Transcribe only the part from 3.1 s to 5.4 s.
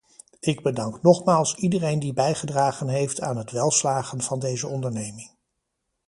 aan het welslagen van deze onderneming.